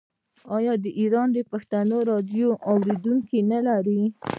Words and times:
آیا 0.57 0.73
د 0.83 0.85
ایران 0.99 1.29
پښتو 1.51 1.97
راډیو 2.11 2.47
اوریدونکي 2.69 3.39
نلري؟ 3.51 4.01